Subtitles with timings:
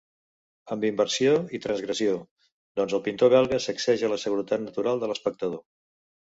[0.75, 2.15] Amb inversió i transgressió,
[2.81, 5.67] doncs, el pintor belga sacseja la seguretat natural de l'espectador.